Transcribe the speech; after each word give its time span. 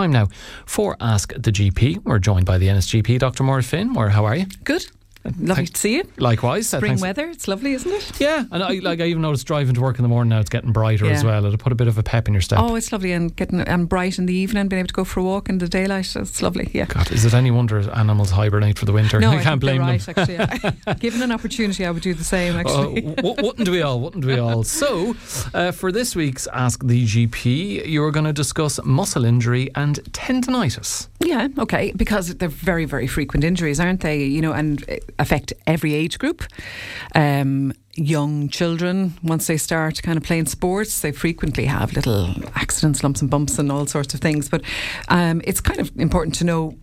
Time 0.00 0.12
now 0.12 0.28
for 0.64 0.96
Ask 0.98 1.34
the 1.34 1.52
GP. 1.52 2.06
We're 2.06 2.18
joined 2.20 2.46
by 2.46 2.56
the 2.56 2.68
NSGP, 2.68 3.18
Dr. 3.18 3.42
Maura 3.42 3.62
Finn. 3.62 3.90
Maura, 3.90 4.10
how 4.10 4.24
are 4.24 4.34
you? 4.34 4.46
Good. 4.64 4.86
Lovely 5.24 5.54
Thank- 5.54 5.72
to 5.74 5.80
see 5.80 5.94
you. 5.96 6.04
Likewise. 6.16 6.72
uh, 6.72 6.78
Spring 6.78 6.92
thanks- 6.92 7.02
weather. 7.02 7.28
It's 7.28 7.46
lovely, 7.46 7.72
isn't 7.74 7.90
it? 7.92 8.18
Yeah, 8.20 8.44
and 8.50 8.62
I 8.62 8.74
like 8.78 9.00
I 9.00 9.04
even 9.04 9.20
noticed 9.22 9.46
driving 9.46 9.74
to 9.74 9.80
work 9.80 9.98
in 9.98 10.02
the 10.02 10.08
morning 10.08 10.30
now 10.30 10.40
it's 10.40 10.48
getting 10.48 10.72
brighter 10.72 11.06
as 11.10 11.22
well. 11.24 11.44
It'll 11.44 11.58
put 11.58 11.72
a 11.72 11.74
bit 11.74 11.88
of 11.88 11.98
a 11.98 12.02
pep 12.02 12.26
in 12.26 12.32
your 12.34 12.40
step. 12.40 12.58
Oh, 12.58 12.74
it's 12.74 12.90
lovely 12.90 13.12
and 13.12 13.34
getting 13.36 13.60
and 13.60 13.86
bright 13.88 14.18
in 14.18 14.24
the 14.26 14.32
evening, 14.34 14.68
being 14.68 14.80
able 14.80 14.88
to 14.88 14.94
go 14.94 15.04
for 15.04 15.20
a 15.20 15.22
walk 15.22 15.48
in 15.50 15.58
the 15.58 15.68
daylight. 15.68 16.16
It's 16.16 16.40
lovely. 16.42 16.70
Yeah. 16.72 16.86
God, 16.86 17.12
is 17.12 17.24
it 17.26 17.34
any 17.34 17.50
wonder 17.50 17.78
animals 17.90 18.30
hibernate 18.30 18.78
for 18.78 18.86
the 18.86 18.92
winter? 18.92 19.20
No, 19.20 19.30
I 19.32 19.36
I 19.36 19.42
can't 19.42 19.60
blame 19.60 19.82
you're 19.86 19.98
them. 19.98 20.14
actually. 20.16 20.34
yeah. 20.34 20.94
Given 21.00 21.20
an 21.22 21.32
opportunity, 21.32 21.84
I 21.84 21.90
would 21.90 22.02
do 22.02 22.14
the 22.14 22.24
same. 22.24 22.56
Uh, 22.56 22.60
Actually. 22.60 23.00
w- 23.02 23.34
wouldn't 23.42 23.68
we 23.68 23.82
all? 23.82 24.00
Wouldn't 24.00 24.24
we 24.24 24.38
all? 24.38 24.64
So, 24.64 25.14
uh, 25.54 25.70
for 25.72 25.92
this 25.92 26.16
week's 26.16 26.46
Ask 26.48 26.82
the 26.86 27.04
GP, 27.06 27.86
you're 27.86 28.10
going 28.10 28.24
to 28.26 28.32
discuss 28.32 28.80
muscle 28.84 29.24
injury 29.26 29.70
and 29.74 29.96
tendonitis. 30.12 31.08
yeah. 31.20 31.48
Okay. 31.58 31.92
Because 31.94 32.34
they're 32.36 32.48
very, 32.48 32.84
very 32.86 33.06
frequent 33.06 33.44
injuries, 33.44 33.78
aren't 33.80 34.00
they? 34.00 34.24
You 34.24 34.40
know, 34.40 34.52
and 34.52 34.82
uh, 34.90 34.96
affect 35.18 35.52
every 35.66 35.94
age 35.94 36.18
group. 36.18 36.42
Um, 37.14 37.72
young 37.94 38.48
children, 38.48 39.14
once 39.22 39.46
they 39.46 39.56
start 39.56 40.02
kind 40.02 40.16
of 40.16 40.24
playing 40.24 40.46
sports, 40.46 41.00
they 41.00 41.12
frequently 41.12 41.66
have 41.66 41.92
little 41.92 42.34
accidents, 42.54 43.02
lumps 43.02 43.20
and 43.20 43.30
bumps, 43.30 43.58
and 43.58 43.70
all 43.70 43.86
sorts 43.86 44.14
of 44.14 44.20
things. 44.20 44.48
But 44.48 44.62
um, 45.08 45.40
it's 45.44 45.60
kind 45.60 45.80
of 45.80 45.90
important 45.96 46.34
to 46.36 46.44
know 46.44 46.74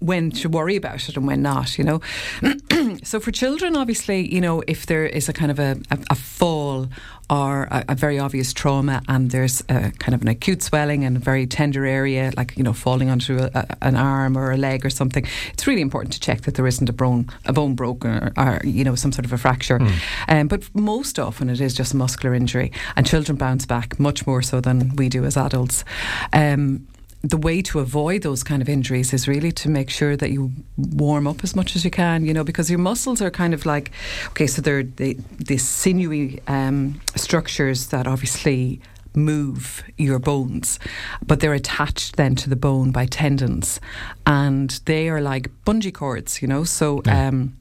when 0.00 0.30
to 0.30 0.48
worry 0.48 0.76
about 0.76 1.08
it 1.08 1.16
and 1.16 1.26
when 1.26 1.42
not, 1.42 1.78
you 1.78 1.84
know. 1.84 2.00
so 3.02 3.18
for 3.18 3.32
children, 3.32 3.76
obviously, 3.76 4.32
you 4.32 4.40
know, 4.40 4.62
if 4.66 4.86
there 4.86 5.04
is 5.06 5.28
a 5.28 5.32
kind 5.32 5.50
of 5.50 5.58
a, 5.58 5.76
a, 5.90 5.98
a 6.10 6.14
fall 6.14 6.88
or 7.30 7.64
a, 7.64 7.84
a 7.88 7.94
very 7.94 8.18
obvious 8.18 8.52
trauma 8.52 9.02
and 9.08 9.32
there's 9.32 9.60
a 9.68 9.90
kind 9.98 10.14
of 10.14 10.22
an 10.22 10.28
acute 10.28 10.62
swelling 10.62 11.02
in 11.02 11.16
a 11.16 11.18
very 11.18 11.46
tender 11.46 11.84
area, 11.84 12.32
like, 12.36 12.56
you 12.56 12.62
know, 12.62 12.72
falling 12.72 13.10
onto 13.10 13.38
a, 13.38 13.76
an 13.82 13.96
arm 13.96 14.38
or 14.38 14.52
a 14.52 14.56
leg 14.56 14.86
or 14.86 14.90
something, 14.90 15.26
it's 15.52 15.66
really 15.66 15.82
important 15.82 16.12
to 16.12 16.20
check 16.20 16.42
that 16.42 16.54
there 16.54 16.66
isn't 16.66 16.88
a 16.88 16.92
bone, 16.92 17.28
a 17.46 17.52
bone 17.52 17.74
broken 17.74 18.10
or, 18.10 18.32
or 18.36 18.60
you 18.64 18.84
know, 18.84 18.94
some 18.94 19.12
sort 19.12 19.24
of 19.24 19.32
a 19.32 19.38
fracture. 19.38 19.80
Um, 20.28 20.48
but 20.48 20.72
most 20.74 21.18
often 21.18 21.50
it 21.50 21.60
is 21.60 21.74
just 21.74 21.92
a 21.92 21.96
muscular 21.96 22.34
injury 22.34 22.72
and 22.96 23.06
children 23.06 23.36
bounce 23.36 23.66
back 23.66 23.98
much 23.98 24.26
more 24.26 24.42
so 24.42 24.60
than 24.60 24.94
we 24.96 25.08
do 25.08 25.24
as 25.24 25.36
adults. 25.36 25.84
Um, 26.32 26.86
the 27.22 27.36
way 27.36 27.60
to 27.62 27.80
avoid 27.80 28.22
those 28.22 28.44
kind 28.44 28.62
of 28.62 28.68
injuries 28.68 29.12
is 29.12 29.26
really 29.26 29.50
to 29.50 29.68
make 29.68 29.90
sure 29.90 30.16
that 30.16 30.30
you 30.30 30.52
warm 30.76 31.26
up 31.26 31.42
as 31.42 31.56
much 31.56 31.74
as 31.74 31.84
you 31.84 31.90
can, 31.90 32.24
you 32.24 32.32
know, 32.32 32.44
because 32.44 32.70
your 32.70 32.78
muscles 32.78 33.20
are 33.20 33.30
kind 33.30 33.52
of 33.54 33.66
like, 33.66 33.90
okay, 34.28 34.46
so 34.46 34.62
they're 34.62 34.84
the, 34.84 35.14
the 35.38 35.58
sinewy 35.58 36.40
um, 36.46 37.00
structures 37.16 37.88
that 37.88 38.06
obviously 38.06 38.80
move 39.14 39.82
your 39.96 40.18
bones, 40.18 40.78
but 41.26 41.40
they're 41.40 41.54
attached 41.54 42.16
then 42.16 42.36
to 42.36 42.48
the 42.48 42.56
bone 42.56 42.92
by 42.92 43.06
tendons, 43.06 43.80
and 44.26 44.80
they 44.84 45.08
are 45.08 45.20
like 45.20 45.50
bungee 45.64 45.92
cords, 45.92 46.40
you 46.40 46.48
know, 46.48 46.64
so. 46.64 47.02
Yeah. 47.04 47.28
Um, 47.28 47.54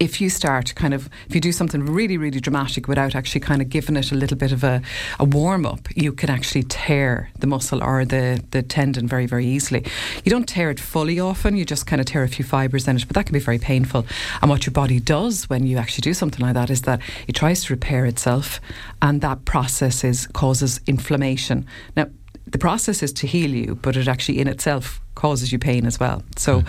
if 0.00 0.20
you 0.20 0.28
start 0.28 0.74
kind 0.74 0.92
of 0.92 1.08
if 1.28 1.34
you 1.34 1.40
do 1.40 1.52
something 1.52 1.84
really 1.86 2.16
really 2.16 2.40
dramatic 2.40 2.88
without 2.88 3.14
actually 3.14 3.40
kind 3.40 3.62
of 3.62 3.68
giving 3.68 3.96
it 3.96 4.10
a 4.10 4.14
little 4.14 4.36
bit 4.36 4.52
of 4.52 4.64
a, 4.64 4.82
a 5.20 5.24
warm 5.24 5.64
up 5.64 5.88
you 5.96 6.12
can 6.12 6.30
actually 6.30 6.64
tear 6.64 7.30
the 7.38 7.46
muscle 7.46 7.82
or 7.82 8.04
the 8.04 8.42
the 8.50 8.62
tendon 8.62 9.06
very 9.06 9.26
very 9.26 9.46
easily. 9.46 9.84
You 10.24 10.30
don't 10.30 10.48
tear 10.48 10.70
it 10.70 10.80
fully 10.80 11.20
often 11.20 11.56
you 11.56 11.64
just 11.64 11.86
kind 11.86 12.00
of 12.00 12.06
tear 12.06 12.24
a 12.24 12.28
few 12.28 12.44
fibers 12.44 12.88
in 12.88 12.96
it 12.96 13.06
but 13.06 13.14
that 13.14 13.26
can 13.26 13.32
be 13.32 13.38
very 13.38 13.58
painful. 13.58 14.04
And 14.42 14.50
what 14.50 14.66
your 14.66 14.72
body 14.72 15.00
does 15.00 15.48
when 15.48 15.66
you 15.66 15.78
actually 15.78 16.02
do 16.02 16.14
something 16.14 16.44
like 16.44 16.54
that 16.54 16.70
is 16.70 16.82
that 16.82 17.00
it 17.28 17.34
tries 17.34 17.64
to 17.64 17.72
repair 17.72 18.04
itself 18.06 18.60
and 19.00 19.20
that 19.20 19.44
process 19.44 20.02
is 20.02 20.26
causes 20.28 20.80
inflammation. 20.86 21.66
Now 21.96 22.06
the 22.46 22.58
process 22.58 23.02
is 23.02 23.12
to 23.12 23.26
heal 23.26 23.50
you 23.50 23.76
but 23.76 23.96
it 23.96 24.08
actually 24.08 24.40
in 24.40 24.48
itself 24.48 25.00
causes 25.14 25.52
you 25.52 25.58
pain 25.58 25.86
as 25.86 26.00
well. 26.00 26.22
So 26.36 26.60
hmm. 26.60 26.66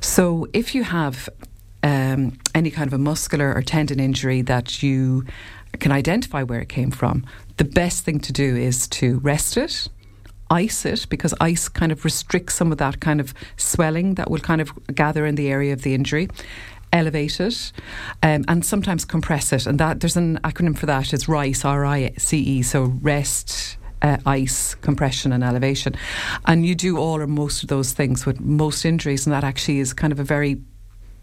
so 0.00 0.46
if 0.52 0.74
you 0.74 0.84
have 0.84 1.28
um, 1.82 2.38
any 2.54 2.70
kind 2.70 2.86
of 2.86 2.92
a 2.92 2.98
muscular 2.98 3.54
or 3.54 3.62
tendon 3.62 4.00
injury 4.00 4.42
that 4.42 4.82
you 4.82 5.24
can 5.78 5.92
identify 5.92 6.42
where 6.42 6.60
it 6.60 6.68
came 6.68 6.90
from, 6.90 7.24
the 7.56 7.64
best 7.64 8.04
thing 8.04 8.20
to 8.20 8.32
do 8.32 8.56
is 8.56 8.88
to 8.88 9.18
rest 9.20 9.56
it, 9.56 9.88
ice 10.50 10.84
it, 10.84 11.06
because 11.08 11.34
ice 11.40 11.68
kind 11.68 11.92
of 11.92 12.04
restricts 12.04 12.54
some 12.54 12.72
of 12.72 12.78
that 12.78 13.00
kind 13.00 13.20
of 13.20 13.32
swelling 13.56 14.14
that 14.14 14.30
will 14.30 14.40
kind 14.40 14.60
of 14.60 14.72
gather 14.94 15.24
in 15.26 15.36
the 15.36 15.48
area 15.48 15.72
of 15.72 15.82
the 15.82 15.94
injury. 15.94 16.28
Elevate 16.92 17.38
it 17.38 17.72
um, 18.24 18.44
and 18.48 18.66
sometimes 18.66 19.04
compress 19.04 19.52
it, 19.52 19.64
and 19.64 19.78
that 19.78 20.00
there's 20.00 20.16
an 20.16 20.40
acronym 20.42 20.76
for 20.76 20.86
that. 20.86 21.12
It's 21.12 21.28
RICE, 21.28 21.64
R 21.64 21.86
I 21.86 22.10
C 22.18 22.38
E. 22.38 22.62
So 22.62 22.98
rest, 23.00 23.76
uh, 24.02 24.16
ice, 24.26 24.74
compression, 24.74 25.30
and 25.30 25.44
elevation. 25.44 25.94
And 26.46 26.66
you 26.66 26.74
do 26.74 26.98
all 26.98 27.20
or 27.20 27.28
most 27.28 27.62
of 27.62 27.68
those 27.68 27.92
things 27.92 28.26
with 28.26 28.40
most 28.40 28.84
injuries, 28.84 29.24
and 29.24 29.32
that 29.32 29.44
actually 29.44 29.78
is 29.78 29.92
kind 29.92 30.12
of 30.12 30.18
a 30.18 30.24
very 30.24 30.60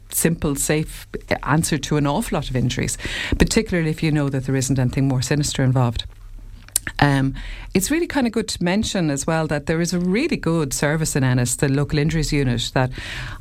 simple, 0.09 0.55
safe 0.55 1.07
answer 1.43 1.77
to 1.77 1.97
an 1.97 2.07
awful 2.07 2.35
lot 2.35 2.49
of 2.49 2.55
injuries, 2.55 2.97
particularly 3.37 3.89
if 3.89 4.03
you 4.03 4.11
know 4.11 4.29
that 4.29 4.45
there 4.45 4.55
isn't 4.55 4.79
anything 4.79 5.07
more 5.07 5.21
sinister 5.21 5.63
involved. 5.63 6.05
Um, 6.99 7.35
it's 7.73 7.91
really 7.91 8.07
kind 8.07 8.25
of 8.25 8.33
good 8.33 8.47
to 8.49 8.63
mention 8.63 9.09
as 9.09 9.27
well 9.27 9.47
that 9.47 9.65
there 9.67 9.81
is 9.81 9.93
a 9.93 9.99
really 9.99 10.37
good 10.37 10.73
service 10.73 11.15
in 11.15 11.23
Ennis, 11.23 11.55
the 11.55 11.69
local 11.69 11.99
injuries 11.99 12.33
unit, 12.33 12.71
that 12.73 12.91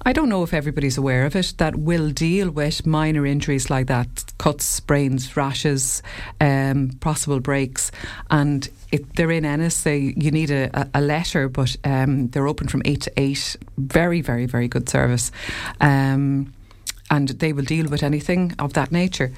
I 0.05 0.13
don't 0.13 0.29
know 0.29 0.43
if 0.43 0.53
everybody's 0.53 0.99
aware 0.99 1.25
of 1.25 1.35
it, 1.35 1.55
that 1.59 1.77
will 1.77 2.11
deal 2.11 2.51
with 2.51 2.87
minor 2.87 3.25
injuries 3.25 3.71
like 3.71 3.87
that 3.87 4.25
cuts, 4.39 4.65
sprains, 4.65 5.37
rashes, 5.37 6.03
um, 6.41 6.91
possible 7.01 7.41
breaks. 7.41 7.91
And 8.31 8.69
it, 8.93 9.17
they're 9.17 9.31
in 9.31 9.45
Ennis. 9.45 9.83
They, 9.83 10.15
you 10.17 10.31
need 10.31 10.51
a, 10.51 10.89
a, 10.95 11.01
letter, 11.01 11.49
but 11.49 11.77
um, 11.85 12.29
they're 12.29 12.47
open 12.47 12.69
from 12.69 12.83
8 12.85 13.01
to 13.03 13.13
8. 13.17 13.57
Very, 13.79 14.21
very, 14.21 14.47
very 14.47 14.69
good 14.69 14.89
service. 14.89 15.33
Um, 15.81 16.53
and 17.11 17.29
they 17.29 17.53
will 17.53 17.65
deal 17.65 17.89
with 17.89 18.03
anything 18.03 18.55
of 18.59 18.73
that 18.73 18.91
nature. 18.93 19.33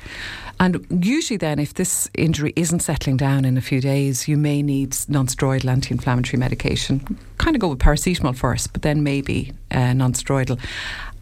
And 0.61 0.87
usually, 1.05 1.37
then, 1.37 1.59
if 1.59 1.75
this 1.75 2.11
injury 2.15 2.53
isn't 2.57 2.81
settling 2.81 3.17
down 3.17 3.45
in 3.45 3.57
a 3.57 3.61
few 3.61 3.81
days, 3.81 4.27
you 4.27 4.37
may 4.37 4.63
need 4.63 4.97
non-steroidal 5.09 5.71
anti-inflammatory 5.71 6.39
medication. 6.39 7.19
Kind 7.39 7.55
of 7.55 7.61
go 7.61 7.69
with 7.69 7.79
paracetamol 7.79 8.35
first, 8.37 8.73
but 8.73 8.83
then 8.83 9.03
maybe 9.03 9.53
uh, 9.71 9.93
non-steroidal. 9.93 10.59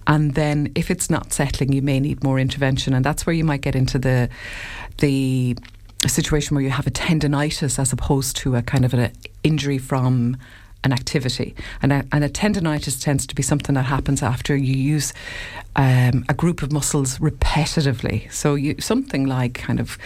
And 0.06 0.34
then, 0.34 0.72
if 0.74 0.90
it's 0.90 1.10
not 1.10 1.32
settling, 1.32 1.72
you 1.72 1.82
may 1.82 2.00
need 2.00 2.22
more 2.24 2.38
intervention, 2.38 2.94
and 2.94 3.04
that's 3.04 3.26
where 3.26 3.34
you 3.34 3.44
might 3.44 3.60
get 3.60 3.74
into 3.74 3.98
the 3.98 4.28
the 4.98 5.56
situation 6.06 6.54
where 6.54 6.62
you 6.62 6.70
have 6.70 6.86
a 6.86 6.90
tendonitis 6.90 7.78
as 7.78 7.92
opposed 7.92 8.36
to 8.36 8.54
a 8.54 8.62
kind 8.62 8.84
of 8.84 8.94
an 8.94 9.10
injury 9.42 9.78
from 9.78 10.36
an 10.86 10.92
activity. 10.92 11.54
And 11.82 11.92
a, 11.92 12.04
and 12.12 12.24
a 12.24 12.28
tendonitis 12.30 13.02
tends 13.02 13.26
to 13.26 13.34
be 13.34 13.42
something 13.42 13.74
that 13.74 13.84
happens 13.86 14.22
after 14.22 14.56
you 14.56 14.74
use 14.94 15.12
um, 15.74 16.24
a 16.28 16.34
group 16.34 16.62
of 16.62 16.72
muscles 16.72 17.18
repetitively. 17.18 18.32
So 18.32 18.54
you, 18.54 18.76
something 18.80 19.26
like 19.26 19.54
kind 19.54 19.80
of 19.80 19.98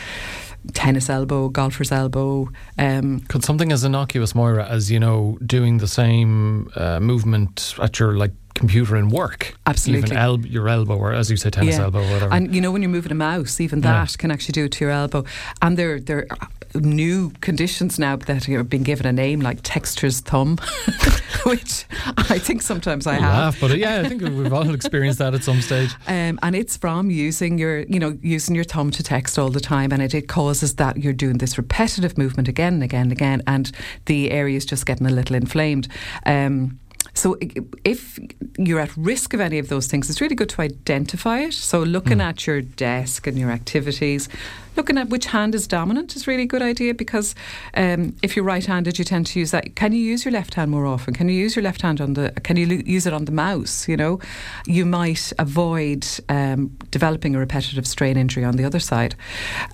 tennis 0.73 1.09
elbow, 1.09 1.49
golfer's 1.49 1.93
elbow. 1.93 2.49
Um, 2.79 3.21
Could 3.29 3.45
something 3.45 3.73
as 3.73 3.85
innocuous, 3.85 4.35
Moira, 4.35 4.67
as 4.67 4.91
you 4.91 4.99
know, 4.99 5.39
doing 5.47 5.79
the 5.79 5.87
same 5.89 6.71
uh, 6.77 6.99
movement 7.01 7.75
at 7.81 7.99
your 7.99 8.15
like 8.17 8.33
computer 8.55 8.97
in 8.97 9.09
work, 9.09 9.55
Absolutely. 9.67 10.09
even 10.09 10.17
el- 10.19 10.41
your 10.47 10.69
elbow, 10.69 10.97
or 10.99 11.13
as 11.15 11.31
you 11.31 11.37
say, 11.37 11.49
tennis 11.51 11.77
Yeah. 11.77 11.85
elbow, 11.85 12.01
or 12.01 12.11
whatever. 12.13 12.35
And 12.35 12.55
you 12.55 12.61
know, 12.61 12.71
when 12.73 12.83
you're 12.83 12.91
moving 12.91 13.13
a 13.13 13.15
mouse, 13.15 13.61
even 13.61 13.79
Yeah. 13.83 14.05
that 14.05 14.19
can 14.19 14.31
actually 14.31 14.53
do 14.53 14.65
it 14.67 14.73
to 14.73 14.85
your 14.85 14.91
elbow. 14.93 15.25
And 15.63 15.79
there, 15.79 15.99
there 16.01 16.27
new 16.75 17.31
conditions 17.41 17.99
now 17.99 18.17
that 18.17 18.45
have 18.45 18.69
been 18.69 18.83
given 18.83 19.07
a 19.07 19.13
name 19.13 19.41
like 19.41 19.63
texter's 19.63 20.21
thumb, 20.21 20.57
which 21.45 21.85
I 22.17 22.39
think 22.39 22.63
sometimes 22.63 23.07
I 23.07 23.17
You 23.17 23.21
have. 23.23 23.33
laugh, 23.35 23.61
but 23.61 23.71
uh, 23.73 23.75
yeah, 23.75 24.01
I 24.05 24.09
think 24.09 24.23
we've 24.23 24.53
all 24.53 24.73
experienced 24.75 25.19
that 25.19 25.35
at 25.35 25.43
some 25.45 25.61
stage. 25.61 25.91
Um, 26.07 26.39
and 26.43 26.57
it's 26.57 26.77
from 26.77 27.11
using 27.11 27.57
your, 27.59 27.81
you 27.81 27.99
know, 28.01 28.19
using 28.21 28.55
your 28.55 28.65
thumb 28.65 28.91
to 28.93 29.03
text 29.03 29.39
all 29.39 29.49
the 29.51 29.61
time, 29.61 29.93
and 29.93 30.03
it, 30.03 30.15
it 30.15 30.29
causes 30.29 30.75
that 30.77 30.97
you're 30.97 31.13
doing 31.13 31.39
this 31.39 31.57
repetitive 31.57 32.19
movement 32.19 32.49
again 32.49 32.75
and 32.75 32.83
again 32.83 33.03
and 33.03 33.13
again, 33.13 33.43
and 33.47 33.71
the 34.07 34.31
area 34.31 34.57
is 34.57 34.65
just 34.67 34.87
getting 34.87 35.07
a 35.07 35.11
little 35.11 35.37
inflamed. 35.37 35.89
Um, 36.27 36.79
so 37.21 37.37
if 37.85 38.19
you're 38.57 38.81
at 38.81 38.97
risk 38.97 39.35
of 39.35 39.41
any 39.41 39.59
of 39.59 39.69
those 39.69 39.87
things, 39.87 40.09
it's 40.09 40.23
really 40.23 40.35
good 40.35 40.49
to 40.49 40.63
identify 40.63 41.41
it. 41.41 41.53
So 41.53 41.83
looking 41.83 42.19
at 42.19 42.47
your 42.47 42.63
desk 42.63 43.27
and 43.27 43.39
your 43.39 43.51
activities, 43.51 44.27
looking 44.75 44.97
at 44.97 45.11
which 45.11 45.27
hand 45.27 45.55
is 45.55 45.67
dominant 45.67 46.17
is 46.17 46.27
really 46.27 46.45
a 46.45 46.47
good 46.47 46.63
idea 46.63 46.95
because 46.95 47.35
um, 47.75 48.17
if 48.23 48.37
you're 48.37 48.45
right-handed, 48.47 48.99
you 48.99 49.05
tend 49.05 49.27
to 49.27 49.39
use 49.39 49.51
that. 49.51 49.77
Can 49.77 49.93
you 49.93 50.01
use 50.01 50.25
your 50.25 50.33
left 50.33 50.55
hand 50.55 50.71
more 50.71 50.87
often? 50.87 51.13
Can 51.13 51.29
you 51.29 51.35
use 51.35 51.55
your 51.55 51.63
left 51.63 51.83
hand 51.83 52.01
on 52.01 52.15
the? 52.15 52.31
Can 52.43 52.57
you 52.57 52.67
lo- 52.67 52.83
use 52.87 53.05
it 53.05 53.13
on 53.13 53.27
the 53.27 53.33
mouse? 53.33 53.87
You 53.87 53.99
know, 53.99 54.19
you 54.65 54.87
might 54.87 55.31
avoid 55.39 56.07
um, 56.31 56.69
developing 56.91 57.35
a 57.35 57.39
repetitive 57.39 57.87
strain 57.87 58.17
injury 58.17 58.45
on 58.45 58.57
the 58.57 58.65
other 58.65 58.81
side. 58.81 59.15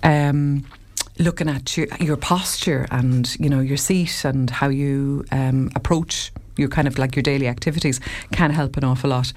Um, 0.03 0.65
looking 1.19 1.49
at 1.49 1.77
your, 1.77 1.87
your 2.01 2.17
posture 2.17 2.87
and 2.91 3.37
you 3.39 3.49
know 3.49 3.61
your 3.61 3.77
seat 3.77 4.25
and 4.25 4.51
how 4.51 4.69
you 4.69 5.25
um, 5.33 5.71
approach 5.75 6.33
your 6.57 6.69
kind 6.69 6.89
of 6.89 6.99
like 6.99 7.15
your 7.15 7.23
daily 7.23 7.49
activities 7.49 8.01
can 8.33 8.51
help 8.51 8.77
an 8.77 8.85
awful 8.85 9.11
lot. 9.11 9.33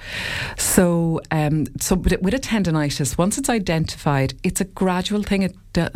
So, 0.58 1.22
um, 1.32 1.66
so 1.80 1.96
with 1.96 2.34
a 2.34 2.40
tendonitis, 2.40 3.18
once 3.18 3.38
it's 3.38 3.50
identified, 3.50 4.34
it's 4.44 4.62
a 4.62 4.66
gradual 4.66 5.24
thing. 5.24 5.44
It, 5.44 5.56
uh, 5.78 5.90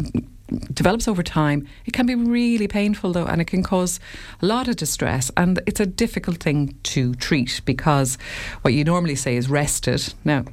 develops 0.74 1.07
over 1.07 1.24
time. 1.24 1.68
It 1.86 1.94
can 1.94 2.06
be 2.06 2.15
really 2.15 2.68
painful 2.68 3.13
though, 3.13 3.25
and 3.25 3.41
it 3.41 3.45
can 3.45 3.63
cause 3.63 4.00
a 4.41 4.45
lot 4.45 4.68
of 4.68 4.75
distress. 4.75 5.31
And 5.36 5.59
it's 5.65 5.79
a 5.79 5.86
difficult 5.86 6.38
thing 6.38 6.77
to 6.83 7.15
treat 7.15 7.62
because 7.65 8.18
what 8.62 8.74
you 8.74 8.83
normally 8.83 9.15
say 9.15 9.36
is 9.36 9.50
rest 9.50 9.88
it. 9.88 10.13
Now, 10.24 10.45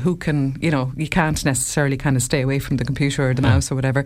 who 0.00 0.16
can, 0.16 0.56
you 0.60 0.70
know, 0.70 0.92
you 0.96 1.08
can't 1.08 1.44
necessarily 1.44 1.96
kind 1.96 2.16
of 2.16 2.22
stay 2.22 2.42
away 2.42 2.58
from 2.58 2.76
the 2.76 2.84
computer 2.84 3.30
or 3.30 3.34
the 3.34 3.42
mouse 3.42 3.70
or 3.70 3.74
whatever. 3.74 4.04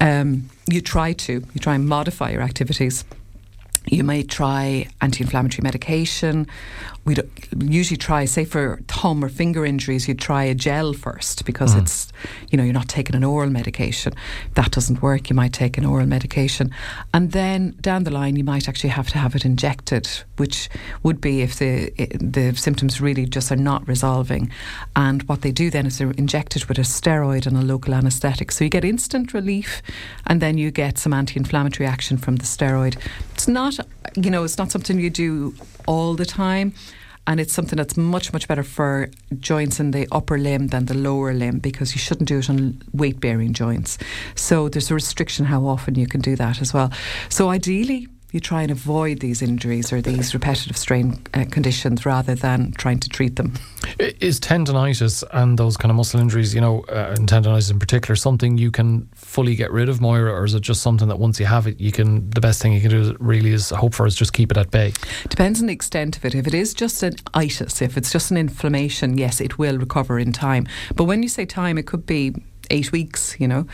Um, 0.00 0.50
you 0.66 0.80
try 0.80 1.12
to, 1.12 1.32
you 1.32 1.60
try 1.60 1.74
and 1.74 1.88
modify 1.88 2.30
your 2.30 2.42
activities. 2.42 3.04
You 3.86 4.02
may 4.02 4.22
try 4.22 4.88
anti 5.00 5.22
inflammatory 5.22 5.62
medication. 5.62 6.46
We 7.04 7.16
usually 7.58 7.98
try, 7.98 8.24
say, 8.24 8.46
for 8.46 8.80
thumb 8.88 9.22
or 9.22 9.28
finger 9.28 9.66
injuries, 9.66 10.08
you'd 10.08 10.20
try 10.20 10.44
a 10.44 10.54
gel 10.54 10.94
first 10.94 11.44
because 11.44 11.74
mm. 11.74 11.82
it's, 11.82 12.10
you 12.50 12.56
know, 12.56 12.64
you're 12.64 12.72
not 12.72 12.88
taking 12.88 13.14
an 13.14 13.24
oral 13.24 13.50
medication. 13.50 14.14
If 14.48 14.54
that 14.54 14.70
doesn't 14.70 15.02
work, 15.02 15.28
you 15.28 15.36
might 15.36 15.52
take 15.52 15.76
an 15.76 15.84
oral 15.84 16.06
medication. 16.06 16.70
And 17.12 17.32
then 17.32 17.76
down 17.82 18.04
the 18.04 18.10
line, 18.10 18.36
you 18.36 18.44
might 18.44 18.70
actually 18.70 18.88
have 18.90 19.10
to 19.10 19.18
have 19.18 19.34
it 19.34 19.44
injected, 19.44 20.08
which 20.38 20.70
would 21.02 21.20
be 21.20 21.42
if 21.42 21.58
the, 21.58 21.90
the 22.18 22.54
symptoms 22.56 23.02
really 23.02 23.26
just 23.26 23.52
are 23.52 23.56
not 23.56 23.86
resolving. 23.86 24.50
And 24.96 25.22
what 25.24 25.42
they 25.42 25.52
do 25.52 25.70
then 25.70 25.84
is 25.84 25.98
they're 25.98 26.10
injected 26.12 26.64
with 26.66 26.78
a 26.78 26.82
steroid 26.82 27.46
and 27.46 27.56
a 27.56 27.62
local 27.62 27.92
anaesthetic. 27.92 28.50
So 28.50 28.64
you 28.64 28.70
get 28.70 28.84
instant 28.84 29.34
relief 29.34 29.82
and 30.26 30.40
then 30.40 30.56
you 30.56 30.70
get 30.70 30.96
some 30.96 31.12
anti 31.12 31.36
inflammatory 31.36 31.86
action 31.86 32.16
from 32.16 32.36
the 32.36 32.44
steroid. 32.44 32.96
It's 33.44 33.48
not, 33.50 33.78
you 34.16 34.30
know, 34.30 34.42
it's 34.42 34.56
not 34.56 34.70
something 34.70 34.98
you 34.98 35.10
do 35.10 35.54
all 35.86 36.14
the 36.14 36.24
time 36.24 36.72
and 37.26 37.38
it's 37.38 37.52
something 37.52 37.76
that's 37.76 37.94
much 37.94 38.32
much 38.32 38.48
better 38.48 38.62
for 38.62 39.10
joints 39.38 39.78
in 39.78 39.90
the 39.90 40.08
upper 40.10 40.38
limb 40.38 40.68
than 40.68 40.86
the 40.86 40.94
lower 40.94 41.34
limb 41.34 41.58
because 41.58 41.94
you 41.94 41.98
shouldn't 41.98 42.26
do 42.26 42.38
it 42.38 42.48
on 42.48 42.80
weight 42.94 43.20
bearing 43.20 43.52
joints 43.52 43.98
so 44.34 44.70
there's 44.70 44.90
a 44.90 44.94
restriction 44.94 45.44
how 45.44 45.66
often 45.66 45.94
you 45.94 46.06
can 46.06 46.22
do 46.22 46.36
that 46.36 46.62
as 46.62 46.72
well 46.72 46.90
so 47.28 47.50
ideally 47.50 48.08
you 48.34 48.40
try 48.40 48.62
and 48.62 48.70
avoid 48.70 49.20
these 49.20 49.42
injuries 49.42 49.92
or 49.92 50.00
these 50.00 50.34
repetitive 50.34 50.76
strain 50.76 51.22
uh, 51.34 51.44
conditions 51.50 52.04
rather 52.04 52.34
than 52.34 52.72
trying 52.72 52.98
to 52.98 53.08
treat 53.08 53.36
them. 53.36 53.54
Is 53.98 54.40
tendonitis 54.40 55.22
and 55.32 55.58
those 55.58 55.76
kind 55.76 55.90
of 55.90 55.96
muscle 55.96 56.20
injuries, 56.20 56.54
you 56.54 56.60
know, 56.60 56.84
uh, 56.88 57.14
and 57.16 57.28
tendonitis 57.28 57.70
in 57.70 57.78
particular, 57.78 58.16
something 58.16 58.58
you 58.58 58.70
can 58.70 59.08
fully 59.14 59.54
get 59.54 59.70
rid 59.70 59.88
of, 59.88 60.00
Moira, 60.00 60.32
or 60.32 60.44
is 60.44 60.54
it 60.54 60.62
just 60.62 60.82
something 60.82 61.08
that 61.08 61.18
once 61.18 61.38
you 61.38 61.46
have 61.46 61.66
it, 61.66 61.80
you 61.80 61.92
can 61.92 62.28
the 62.30 62.40
best 62.40 62.60
thing 62.60 62.72
you 62.72 62.80
can 62.80 62.90
do 62.90 63.16
really 63.20 63.52
is 63.52 63.70
hope 63.70 63.94
for 63.94 64.06
is 64.06 64.16
just 64.16 64.32
keep 64.32 64.50
it 64.50 64.56
at 64.56 64.70
bay? 64.70 64.92
Depends 65.28 65.60
on 65.60 65.66
the 65.66 65.72
extent 65.72 66.16
of 66.16 66.24
it. 66.24 66.34
If 66.34 66.46
it 66.46 66.54
is 66.54 66.74
just 66.74 67.02
an 67.02 67.14
itis, 67.34 67.80
if 67.82 67.96
it's 67.96 68.10
just 68.10 68.30
an 68.30 68.36
inflammation, 68.36 69.16
yes, 69.16 69.40
it 69.40 69.58
will 69.58 69.78
recover 69.78 70.18
in 70.18 70.32
time. 70.32 70.66
But 70.96 71.04
when 71.04 71.22
you 71.22 71.28
say 71.28 71.46
time, 71.46 71.78
it 71.78 71.86
could 71.86 72.06
be 72.06 72.34
eight 72.70 72.92
weeks, 72.92 73.36
you 73.38 73.46
know, 73.46 73.66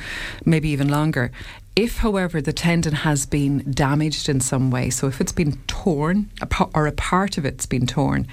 maybe 0.45 0.69
even 0.69 0.89
longer. 0.89 1.31
If, 1.77 1.99
however, 1.99 2.43
the 2.43 2.53
tendon 2.53 2.93
has 2.93 3.25
been 3.27 3.71
damaged 3.71 4.29
in 4.29 4.41
some 4.41 4.71
way, 4.71 4.91
so 4.91 5.07
if 5.07 5.21
it's 5.21 5.33
been 5.33 5.57
torn 5.67 6.29
or 6.75 6.87
a 6.87 6.93
part 6.93 7.39
of 7.39 7.45
it's 7.47 7.65
been 7.65 7.87
torn, 7.87 8.27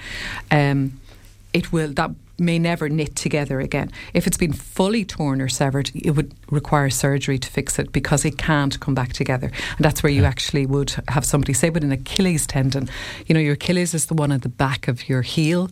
um, 0.50 1.00
it 1.52 1.72
will 1.72 1.92
that 1.94 2.10
may 2.38 2.58
never 2.58 2.88
knit 2.88 3.16
together 3.16 3.60
again. 3.60 3.90
If 4.14 4.26
it's 4.26 4.36
been 4.36 4.52
fully 4.52 5.04
torn 5.04 5.40
or 5.40 5.48
severed, 5.48 5.90
it 5.94 6.12
would 6.12 6.34
require 6.50 6.88
surgery 6.88 7.38
to 7.38 7.48
fix 7.48 7.78
it 7.78 7.92
because 7.92 8.24
it 8.24 8.38
can't 8.38 8.78
come 8.80 8.94
back 8.94 9.12
together. 9.12 9.50
And 9.76 9.84
that's 9.84 10.02
where 10.02 10.12
you 10.12 10.24
actually 10.24 10.66
would 10.66 10.94
have 11.08 11.24
somebody 11.24 11.52
say 11.52 11.70
with 11.70 11.82
an 11.82 11.92
Achilles 11.92 12.46
tendon, 12.46 12.88
you 13.26 13.34
know, 13.34 13.40
your 13.40 13.54
Achilles 13.54 13.92
is 13.92 14.06
the 14.06 14.14
one 14.14 14.30
at 14.30 14.42
the 14.42 14.48
back 14.48 14.88
of 14.88 15.08
your 15.08 15.22
heel. 15.22 15.68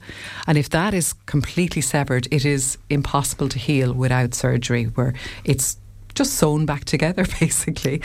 And 0.46 0.58
if 0.58 0.70
that 0.70 0.93
is 0.93 1.12
completely 1.26 1.82
severed, 1.82 2.26
it 2.32 2.44
is 2.44 2.78
impossible 2.90 3.49
to 3.50 3.58
heal 3.58 3.93
without 3.93 4.34
surgery, 4.34 4.84
where 4.84 5.14
it's 5.44 5.76
just 6.16 6.34
sewn 6.34 6.66
back 6.66 6.84
together, 6.84 7.24
basically. 7.40 8.00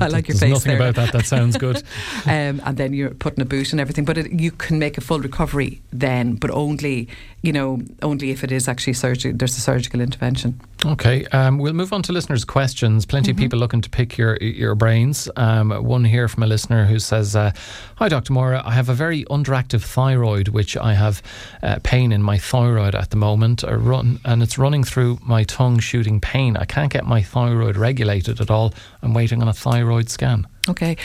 I 0.00 0.08
like 0.08 0.28
your 0.28 0.36
There's 0.36 0.40
face. 0.40 0.52
Nothing 0.52 0.78
there. 0.78 0.88
about 0.88 0.94
that. 0.94 1.12
That 1.12 1.26
sounds 1.26 1.56
good. 1.58 1.76
um, 2.24 2.62
and 2.64 2.76
then 2.76 2.94
you're 2.94 3.10
putting 3.10 3.42
a 3.42 3.44
boot 3.44 3.72
and 3.72 3.80
everything, 3.80 4.04
but 4.04 4.16
it, 4.16 4.32
you 4.32 4.50
can 4.50 4.78
make 4.78 4.96
a 4.96 5.00
full 5.00 5.20
recovery 5.20 5.80
then, 5.92 6.36
but 6.36 6.50
only 6.50 7.08
you 7.42 7.52
know 7.52 7.80
only 8.02 8.30
if 8.30 8.42
it 8.42 8.52
is 8.52 8.68
actually 8.68 8.94
surgery. 8.94 9.32
There's 9.32 9.56
a 9.56 9.60
surgical 9.60 10.00
intervention. 10.00 10.60
Okay, 10.86 11.24
um, 11.26 11.58
we'll 11.58 11.72
move 11.72 11.92
on 11.92 12.02
to 12.02 12.12
listeners' 12.12 12.44
questions. 12.44 13.04
Plenty 13.04 13.32
mm-hmm. 13.32 13.38
of 13.38 13.42
people 13.42 13.58
looking 13.58 13.80
to 13.80 13.90
pick 13.90 14.16
your 14.16 14.36
your 14.36 14.76
brains. 14.76 15.28
Um, 15.34 15.70
one 15.70 16.04
here 16.04 16.28
from 16.28 16.44
a 16.44 16.46
listener 16.46 16.86
who 16.86 17.00
says, 17.00 17.34
uh, 17.34 17.50
"Hi, 17.96 18.08
Dr. 18.08 18.32
Mora. 18.32 18.62
I 18.64 18.72
have 18.72 18.88
a 18.88 18.94
very 18.94 19.24
underactive 19.24 19.82
thyroid, 19.82 20.48
which 20.48 20.76
I 20.76 20.94
have 20.94 21.20
uh, 21.64 21.78
pain 21.82 22.12
in 22.12 22.22
my 22.22 22.38
thyroid 22.38 22.94
at 22.94 23.10
the 23.10 23.16
moment. 23.16 23.64
I 23.64 23.72
run 23.72 24.20
and 24.24 24.40
it's 24.40 24.56
running 24.56 24.84
through 24.84 25.18
my 25.26 25.42
tongue, 25.42 25.80
shooting 25.80 26.20
pain. 26.20 26.56
I 26.56 26.64
can't 26.64 26.92
get 26.92 27.04
my 27.04 27.22
thyroid 27.22 27.76
regulated 27.76 28.40
at 28.40 28.48
all. 28.48 28.72
I'm 29.02 29.14
waiting 29.14 29.42
on 29.42 29.48
a 29.48 29.52
thyroid 29.52 30.08
scan." 30.08 30.46
Okay. 30.68 30.96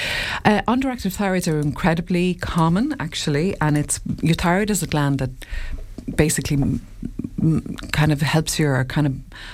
Uh, 0.46 0.62
underactive 0.68 1.18
thyroids 1.18 1.52
are 1.52 1.60
incredibly 1.60 2.36
common, 2.36 2.96
actually, 3.00 3.56
and 3.60 3.76
it's 3.78 4.00
your 4.22 4.36
thyroid 4.36 4.70
is 4.70 4.84
a 4.84 4.88
gland 4.88 5.18
that 5.18 5.32
basically 6.16 6.80
kind 7.92 8.12
of 8.12 8.22
helps 8.22 8.60
your 8.60 8.84
kind 8.86 9.08
of 9.08 9.14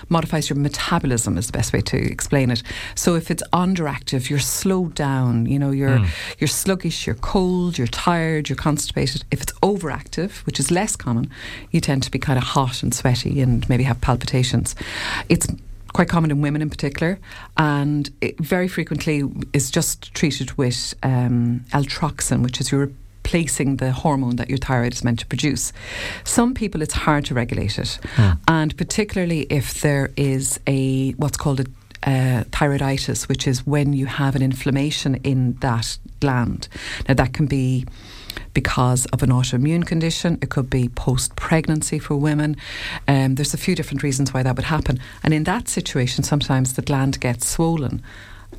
modifies 0.10 0.50
your 0.50 0.58
metabolism 0.58 1.38
is 1.38 1.48
the 1.48 1.54
best 1.54 1.74
way 1.74 1.82
to 1.82 1.98
explain 1.98 2.52
it. 2.52 2.64
So 2.96 3.16
if 3.16 3.32
it's 3.32 3.44
underactive, 3.54 4.30
you're 4.30 4.40
slowed 4.40 4.96
down. 4.96 5.46
You 5.46 5.60
know, 5.60 5.72
you're 5.72 6.00
mm. 6.00 6.10
you're 6.40 6.48
sluggish, 6.48 7.08
you're 7.08 7.16
cold, 7.16 7.78
you're 7.78 7.88
tired, 7.88 8.50
you're 8.50 8.56
constipated. 8.56 9.24
If 9.32 9.42
it's 9.42 9.54
overactive, 9.60 10.46
which 10.46 10.60
is 10.60 10.72
less 10.72 10.96
common, 10.96 11.30
you 11.72 11.82
tend 11.82 12.04
to 12.04 12.12
be 12.12 12.20
kind 12.20 12.38
of 12.38 12.44
hot 12.44 12.84
and 12.84 12.94
sweaty 12.94 13.42
and 13.42 13.68
maybe 13.70 13.84
have 13.84 14.02
palpitations. 14.02 14.76
It's 15.28 15.48
quite 15.94 16.10
common 16.10 16.32
in 16.32 16.42
women 16.42 16.62
in 16.62 16.70
particular, 16.70 17.20
and 17.58 18.10
it 18.22 18.40
very 18.40 18.68
frequently 18.68 19.24
is 19.54 19.72
just 19.72 20.14
treated 20.14 20.58
with 20.58 20.94
um, 21.04 21.66
Eltroxin, 21.72 22.44
which 22.44 22.62
is 22.62 22.72
your 22.72 22.92
replacing 23.30 23.76
the 23.76 23.92
hormone 23.92 24.38
that 24.38 24.50
your 24.50 24.58
thyroid 24.58 24.92
is 24.92 25.04
meant 25.04 25.20
to 25.20 25.26
produce. 25.28 25.72
Some 26.24 26.56
people, 26.56 26.82
it's 26.82 26.96
hard 26.96 27.26
to 27.26 27.36
regulate 27.36 27.78
it, 27.78 28.00
hmm. 28.16 28.32
and 28.48 28.76
particularly 28.76 29.42
if 29.52 29.82
there 29.82 30.10
is 30.18 30.60
a 30.66 31.12
what's 31.12 31.38
called 31.38 31.60
a 31.60 31.66
uh, 32.02 32.44
thyroiditis, 32.46 33.28
which 33.28 33.46
is 33.46 33.68
when 33.68 33.94
you 33.94 34.08
have 34.08 34.36
an 34.36 34.42
inflammation 34.42 35.16
in 35.16 35.54
that 35.60 35.98
gland. 36.22 36.68
Now, 37.08 37.14
that 37.16 37.34
can 37.34 37.46
be 37.46 37.86
because 38.54 39.06
of 39.08 39.22
an 39.22 39.30
autoimmune 39.30 39.86
condition. 39.86 40.40
It 40.42 40.50
could 40.50 40.70
be 40.70 40.90
post 40.90 41.36
pregnancy 41.36 42.00
for 42.00 42.16
women. 42.16 42.56
Um, 43.08 43.36
there's 43.36 43.54
a 43.54 43.58
few 43.58 43.76
different 43.76 44.02
reasons 44.02 44.34
why 44.34 44.42
that 44.44 44.56
would 44.56 44.66
happen. 44.66 45.00
And 45.24 45.34
in 45.34 45.44
that 45.44 45.68
situation, 45.68 46.24
sometimes 46.24 46.74
the 46.74 46.82
gland 46.82 47.20
gets 47.20 47.48
swollen. 47.48 48.02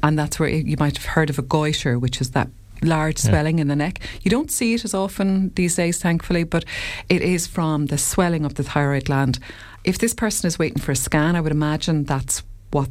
And 0.02 0.18
that's 0.18 0.38
where 0.38 0.48
you 0.48 0.76
might 0.78 0.96
have 0.98 1.06
heard 1.06 1.30
of 1.30 1.38
a 1.38 1.42
goiter, 1.42 1.98
which 1.98 2.20
is 2.20 2.30
that 2.32 2.48
large 2.82 3.18
swelling 3.18 3.58
yeah. 3.58 3.62
in 3.62 3.68
the 3.68 3.76
neck. 3.76 4.00
You 4.22 4.30
don't 4.30 4.50
see 4.50 4.74
it 4.74 4.84
as 4.84 4.94
often 4.94 5.50
these 5.54 5.76
days, 5.76 5.98
thankfully, 5.98 6.44
but 6.44 6.64
it 7.08 7.22
is 7.22 7.46
from 7.46 7.86
the 7.86 7.98
swelling 7.98 8.44
of 8.44 8.54
the 8.54 8.62
thyroid 8.62 9.06
gland. 9.06 9.38
If 9.84 9.98
this 9.98 10.14
person 10.14 10.46
is 10.46 10.58
waiting 10.58 10.80
for 10.80 10.92
a 10.92 10.96
scan, 10.96 11.36
I 11.36 11.40
would 11.40 11.52
imagine 11.52 12.04
that's 12.04 12.42
what 12.70 12.88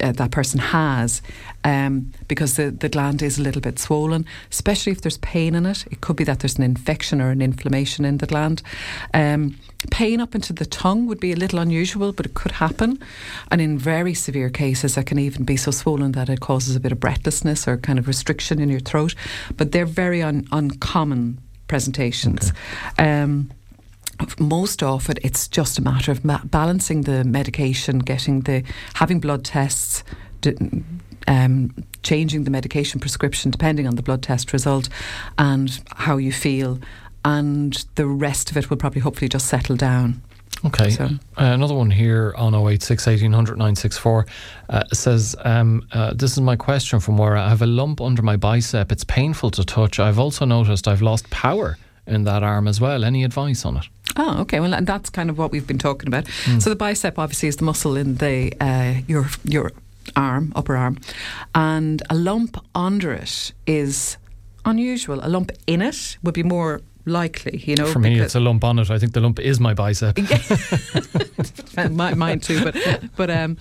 uh, 0.00 0.12
that 0.12 0.30
person 0.30 0.58
has 0.58 1.22
um, 1.64 2.12
because 2.28 2.56
the, 2.56 2.70
the 2.70 2.88
gland 2.88 3.22
is 3.22 3.38
a 3.38 3.42
little 3.42 3.60
bit 3.60 3.78
swollen, 3.78 4.26
especially 4.50 4.92
if 4.92 5.00
there's 5.00 5.18
pain 5.18 5.54
in 5.54 5.66
it. 5.66 5.86
It 5.90 6.00
could 6.00 6.16
be 6.16 6.24
that 6.24 6.40
there's 6.40 6.56
an 6.56 6.64
infection 6.64 7.20
or 7.20 7.30
an 7.30 7.42
inflammation 7.42 8.04
in 8.04 8.18
the 8.18 8.26
gland. 8.26 8.62
Um, 9.14 9.56
pain 9.90 10.20
up 10.20 10.34
into 10.34 10.52
the 10.52 10.66
tongue 10.66 11.06
would 11.06 11.20
be 11.20 11.32
a 11.32 11.36
little 11.36 11.58
unusual, 11.58 12.12
but 12.12 12.26
it 12.26 12.34
could 12.34 12.52
happen. 12.52 12.98
And 13.50 13.60
in 13.60 13.78
very 13.78 14.14
severe 14.14 14.50
cases, 14.50 14.96
it 14.96 15.06
can 15.06 15.18
even 15.18 15.44
be 15.44 15.56
so 15.56 15.70
swollen 15.70 16.12
that 16.12 16.28
it 16.28 16.40
causes 16.40 16.76
a 16.76 16.80
bit 16.80 16.92
of 16.92 17.00
breathlessness 17.00 17.68
or 17.68 17.76
kind 17.76 17.98
of 17.98 18.08
restriction 18.08 18.60
in 18.60 18.68
your 18.68 18.80
throat. 18.80 19.14
But 19.56 19.72
they're 19.72 19.86
very 19.86 20.22
un- 20.22 20.46
uncommon 20.52 21.38
presentations. 21.68 22.52
Okay. 22.92 23.20
Um, 23.20 23.50
most 24.38 24.82
often 24.82 25.16
it's 25.22 25.48
just 25.48 25.78
a 25.78 25.82
matter 25.82 26.12
of 26.12 26.24
ma- 26.24 26.44
balancing 26.44 27.02
the 27.02 27.24
medication, 27.24 27.98
getting 28.00 28.42
the 28.42 28.62
having 28.94 29.20
blood 29.20 29.44
tests. 29.44 30.04
um, 31.26 31.74
changing 32.02 32.44
the 32.44 32.50
medication 32.50 33.00
prescription 33.00 33.50
depending 33.50 33.86
on 33.86 33.96
the 33.96 34.02
blood 34.02 34.22
test 34.22 34.52
result 34.52 34.88
and 35.36 35.80
how 35.96 36.16
you 36.16 36.32
feel, 36.32 36.78
and 37.24 37.84
the 37.96 38.06
rest 38.06 38.50
of 38.50 38.56
it 38.56 38.70
will 38.70 38.76
probably 38.76 39.00
hopefully 39.00 39.28
just 39.28 39.46
settle 39.46 39.76
down. 39.76 40.22
Okay. 40.64 40.90
So. 40.90 41.04
Uh, 41.04 41.08
another 41.36 41.74
one 41.74 41.90
here 41.90 42.34
on 42.36 42.54
086 42.54 43.06
1800 43.06 43.58
964 43.58 44.26
uh, 44.70 44.84
says, 44.92 45.36
um, 45.44 45.86
uh, 45.92 46.14
This 46.14 46.32
is 46.32 46.40
my 46.40 46.56
question 46.56 46.98
from 47.00 47.16
where 47.16 47.36
I 47.36 47.48
have 47.48 47.62
a 47.62 47.66
lump 47.66 48.00
under 48.00 48.22
my 48.22 48.36
bicep. 48.36 48.90
It's 48.90 49.04
painful 49.04 49.50
to 49.52 49.64
touch. 49.64 50.00
I've 50.00 50.18
also 50.18 50.44
noticed 50.44 50.88
I've 50.88 51.02
lost 51.02 51.28
power 51.30 51.78
in 52.06 52.24
that 52.24 52.42
arm 52.42 52.66
as 52.66 52.80
well. 52.80 53.04
Any 53.04 53.22
advice 53.22 53.64
on 53.64 53.76
it? 53.76 53.84
Oh, 54.18 54.40
okay. 54.40 54.60
Well, 54.60 54.74
and 54.74 54.86
that's 54.86 55.10
kind 55.10 55.30
of 55.30 55.38
what 55.38 55.52
we've 55.52 55.66
been 55.66 55.78
talking 55.78 56.08
about. 56.08 56.24
Mm. 56.44 56.60
So 56.60 56.70
the 56.70 56.76
bicep 56.76 57.18
obviously 57.18 57.48
is 57.48 57.56
the 57.56 57.64
muscle 57.64 57.96
in 57.96 58.16
the 58.16 58.52
uh, 58.60 59.00
your 59.06 59.26
your 59.44 59.72
arm, 60.16 60.52
upper 60.56 60.76
arm, 60.76 60.98
and 61.54 62.02
a 62.10 62.14
lump 62.14 62.56
under 62.74 63.12
it 63.12 63.52
is 63.66 64.16
unusual. 64.64 65.20
A 65.22 65.28
lump 65.28 65.52
in 65.66 65.80
it 65.80 66.18
would 66.22 66.34
be 66.34 66.42
more 66.42 66.80
likely, 67.04 67.58
you 67.58 67.76
know. 67.76 67.86
For 67.86 67.98
me, 67.98 68.18
it's 68.18 68.34
a 68.34 68.40
lump 68.40 68.64
on 68.64 68.78
it. 68.78 68.90
I 68.90 68.98
think 68.98 69.12
the 69.12 69.20
lump 69.20 69.38
is 69.38 69.60
my 69.60 69.74
bicep. 69.74 70.18
my, 71.90 72.14
mine 72.14 72.40
too, 72.40 72.62
but 72.64 72.76
but 73.16 73.30
um, 73.30 73.56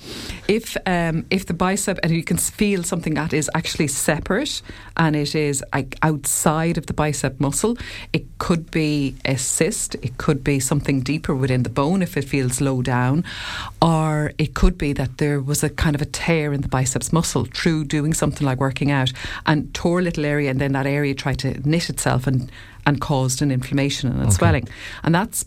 if 0.47 0.77
um, 0.85 1.25
if 1.29 1.45
the 1.45 1.53
bicep 1.53 1.99
and 2.03 2.11
you 2.11 2.23
can 2.23 2.37
feel 2.37 2.83
something 2.83 3.13
that 3.15 3.33
is 3.33 3.49
actually 3.53 3.87
separate 3.87 4.61
and 4.95 5.15
it 5.15 5.35
is 5.35 5.63
like 5.73 5.97
outside 6.01 6.77
of 6.77 6.87
the 6.87 6.93
bicep 6.93 7.39
muscle, 7.39 7.77
it 8.13 8.25
could 8.39 8.71
be 8.71 9.15
a 9.25 9.37
cyst, 9.37 9.95
it 9.95 10.17
could 10.17 10.43
be 10.43 10.59
something 10.59 11.01
deeper 11.01 11.35
within 11.35 11.63
the 11.63 11.69
bone 11.69 12.01
if 12.01 12.17
it 12.17 12.25
feels 12.25 12.61
low 12.61 12.81
down, 12.81 13.23
or 13.81 14.31
it 14.37 14.53
could 14.53 14.77
be 14.77 14.93
that 14.93 15.17
there 15.17 15.39
was 15.39 15.63
a 15.63 15.69
kind 15.69 15.95
of 15.95 16.01
a 16.01 16.05
tear 16.05 16.53
in 16.53 16.61
the 16.61 16.67
biceps 16.67 17.13
muscle 17.13 17.45
through 17.45 17.85
doing 17.85 18.13
something 18.13 18.45
like 18.45 18.59
working 18.59 18.91
out 18.91 19.11
and 19.45 19.73
tore 19.73 19.99
a 19.99 20.03
little 20.03 20.25
area, 20.25 20.49
and 20.49 20.59
then 20.59 20.73
that 20.73 20.87
area 20.87 21.13
tried 21.13 21.39
to 21.39 21.59
knit 21.67 21.89
itself 21.89 22.27
and 22.27 22.51
and 22.87 23.01
caused 23.01 23.41
an 23.41 23.51
inflammation 23.51 24.09
and 24.09 24.19
a 24.21 24.23
okay. 24.23 24.31
swelling. 24.31 24.67
And 25.03 25.13
that's 25.13 25.45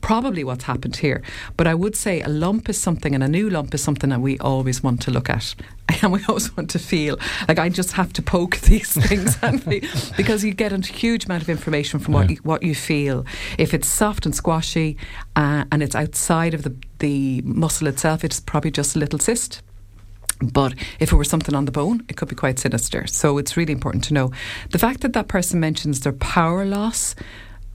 probably 0.00 0.44
what's 0.44 0.64
happened 0.64 0.96
here. 0.96 1.20
But 1.56 1.66
I 1.66 1.74
would 1.74 1.96
say 1.96 2.22
a 2.22 2.28
lump 2.28 2.68
is 2.68 2.78
something, 2.78 3.14
and 3.14 3.22
a 3.22 3.28
new 3.28 3.50
lump 3.50 3.74
is 3.74 3.82
something 3.82 4.08
that 4.10 4.20
we 4.20 4.38
always 4.38 4.82
want 4.82 5.02
to 5.02 5.10
look 5.10 5.28
at. 5.28 5.54
And 6.02 6.12
we 6.12 6.20
always 6.28 6.54
want 6.56 6.68
to 6.70 6.78
feel 6.78 7.16
like 7.48 7.58
I 7.58 7.68
just 7.68 7.92
have 7.92 8.12
to 8.14 8.22
poke 8.22 8.58
these 8.70 8.92
things 8.92 9.36
because 10.16 10.44
you 10.44 10.52
get 10.52 10.72
a 10.72 10.78
huge 10.78 11.24
amount 11.24 11.42
of 11.42 11.48
information 11.48 12.00
from 12.00 12.12
what, 12.12 12.28
you, 12.28 12.36
what 12.42 12.62
you 12.62 12.74
feel. 12.74 13.24
If 13.56 13.72
it's 13.72 13.88
soft 13.88 14.26
and 14.26 14.34
squashy 14.34 14.96
uh, 15.36 15.64
and 15.72 15.82
it's 15.82 15.94
outside 15.94 16.54
of 16.54 16.64
the, 16.64 16.76
the 16.98 17.40
muscle 17.42 17.86
itself, 17.86 18.24
it's 18.24 18.40
probably 18.40 18.72
just 18.72 18.96
a 18.96 18.98
little 18.98 19.18
cyst. 19.18 19.62
But 20.40 20.74
if 21.00 21.12
it 21.12 21.16
were 21.16 21.24
something 21.24 21.54
on 21.54 21.64
the 21.64 21.72
bone, 21.72 22.04
it 22.08 22.16
could 22.16 22.28
be 22.28 22.34
quite 22.34 22.58
sinister. 22.58 23.06
So 23.06 23.38
it's 23.38 23.56
really 23.56 23.72
important 23.72 24.04
to 24.04 24.14
know. 24.14 24.32
The 24.70 24.78
fact 24.78 25.00
that 25.00 25.12
that 25.14 25.28
person 25.28 25.60
mentions 25.60 26.00
their 26.00 26.12
power 26.12 26.64
loss 26.64 27.14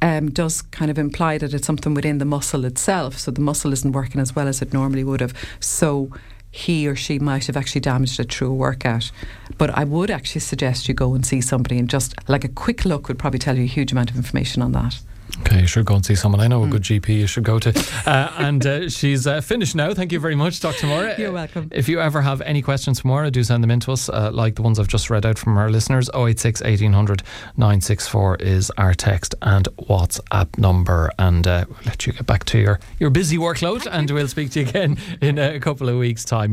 um, 0.01 0.30
does 0.32 0.62
kind 0.62 0.91
of 0.91 0.98
imply 0.98 1.38
that 1.38 1.53
it's 1.53 1.65
something 1.65 1.94
within 1.94 2.18
the 2.18 2.25
muscle 2.25 2.65
itself. 2.65 3.18
So 3.18 3.32
the 3.32 3.41
muscle 3.41 3.74
isn't 3.74 3.91
working 3.91 4.22
as 4.22 4.36
well 4.36 4.48
as 4.48 4.62
it 4.62 4.74
normally 4.74 5.03
would 5.03 5.22
have. 5.22 5.34
So 5.60 6.12
he 6.51 6.88
or 6.88 6.96
she 6.96 7.18
might 7.18 7.48
have 7.48 7.56
actually 7.56 7.82
damaged 7.82 8.20
it 8.20 8.32
through 8.32 8.51
a 8.51 8.56
workout. 8.56 9.12
But 9.58 9.70
I 9.72 9.86
would 9.86 10.12
actually 10.12 10.41
suggest 10.41 10.88
you 10.88 10.94
go 10.94 11.13
and 11.15 11.25
see 11.25 11.41
somebody 11.41 11.80
and 11.80 11.89
just 11.89 12.13
like 12.27 12.44
a 12.44 12.50
quick 12.50 12.84
look 12.84 13.08
would 13.08 13.20
probably 13.20 13.39
tell 13.39 13.58
you 13.58 13.63
a 13.63 13.68
huge 13.68 13.91
amount 13.91 14.12
of 14.12 14.18
information 14.18 14.62
on 14.62 14.74
that. 14.74 15.00
Okay, 15.41 15.62
you 15.62 15.67
should 15.67 15.86
go 15.86 15.95
and 15.95 16.05
see 16.05 16.15
someone. 16.15 16.39
I 16.39 16.48
know 16.48 16.63
a 16.63 16.67
good 16.67 16.83
GP 16.83 17.10
you 17.10 17.27
should 17.27 17.43
go 17.43 17.60
to. 17.60 17.71
Uh, 18.12 18.33
and 18.39 18.65
uh, 18.65 18.89
she's 18.89 19.27
uh, 19.27 19.41
finished 19.41 19.75
now. 19.75 19.93
Thank 19.93 20.12
you 20.12 20.19
very 20.19 20.36
much, 20.36 20.60
Dr. 20.60 20.88
Moira. 20.88 21.15
You're 21.19 21.31
welcome. 21.31 21.69
If 21.71 21.88
you 21.88 22.01
ever 22.01 22.21
have 22.21 22.41
any 22.41 22.62
questions 22.62 23.00
for 23.00 23.07
Moira, 23.07 23.29
do 23.29 23.43
send 23.43 23.63
them 23.63 23.69
in 23.69 23.79
to 23.81 23.91
us, 23.91 24.10
uh, 24.10 24.31
like 24.33 24.55
the 24.55 24.63
ones 24.63 24.79
I've 24.79 24.88
just 24.88 25.10
read 25.10 25.25
out 25.25 25.38
from 25.38 25.55
our 25.57 25.69
listeners. 25.69 26.10
086 26.13 26.62
1800 26.62 27.21
964 27.57 28.38
is 28.38 28.71
our 28.77 28.93
text 28.95 29.36
and 29.43 29.67
WhatsApp 29.77 30.57
number. 30.57 31.12
And 31.19 31.45
uh, 31.45 31.65
we'll 31.69 31.77
let 31.86 32.07
you 32.07 32.13
get 32.13 32.25
back 32.25 32.43
to 32.45 32.57
your, 32.57 32.79
your 33.00 33.12
busy 33.12 33.38
workload, 33.38 33.88
and 33.89 34.10
we'll 34.10 34.27
speak 34.27 34.51
to 34.51 34.62
you 34.62 34.67
again 34.67 34.98
in 35.21 35.38
a 35.38 35.60
couple 35.60 35.88
of 35.88 35.98
weeks' 35.98 36.25
time. 36.25 36.50